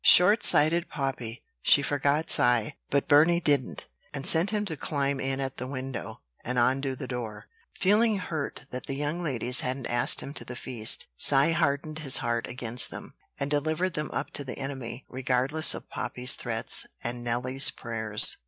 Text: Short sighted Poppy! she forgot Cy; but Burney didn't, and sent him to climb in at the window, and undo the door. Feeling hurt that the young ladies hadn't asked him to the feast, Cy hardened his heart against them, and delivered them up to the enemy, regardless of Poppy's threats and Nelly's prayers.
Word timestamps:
Short 0.03 0.41
sighted 0.43 0.89
Poppy! 0.89 1.43
she 1.61 1.83
forgot 1.83 2.31
Cy; 2.31 2.75
but 2.89 3.07
Burney 3.07 3.39
didn't, 3.39 3.85
and 4.15 4.25
sent 4.25 4.49
him 4.49 4.65
to 4.65 4.75
climb 4.75 5.19
in 5.19 5.39
at 5.39 5.57
the 5.57 5.67
window, 5.67 6.21
and 6.43 6.57
undo 6.57 6.95
the 6.95 7.07
door. 7.07 7.45
Feeling 7.75 8.17
hurt 8.17 8.65
that 8.71 8.87
the 8.87 8.95
young 8.95 9.21
ladies 9.21 9.59
hadn't 9.59 9.85
asked 9.85 10.21
him 10.21 10.33
to 10.33 10.43
the 10.43 10.55
feast, 10.55 11.05
Cy 11.17 11.51
hardened 11.51 11.99
his 11.99 12.17
heart 12.17 12.47
against 12.47 12.89
them, 12.89 13.13
and 13.39 13.51
delivered 13.51 13.93
them 13.93 14.09
up 14.11 14.31
to 14.31 14.43
the 14.43 14.57
enemy, 14.57 15.05
regardless 15.07 15.75
of 15.75 15.87
Poppy's 15.91 16.33
threats 16.33 16.87
and 17.03 17.23
Nelly's 17.23 17.69
prayers. 17.69 18.37